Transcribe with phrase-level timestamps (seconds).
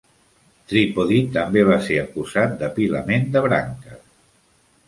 [0.71, 4.01] Tripodi també va ser acusat d'apilament de branca.